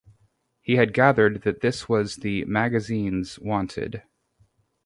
[0.61, 4.01] He had gathered that this was what the magazines wanted.